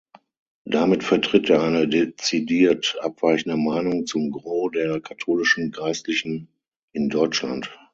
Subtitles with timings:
[0.65, 6.47] Damit vertritt er eine dezidiert abweichende Meinung zum Gros der katholischen Geistlichen
[6.91, 7.69] in Deutschland.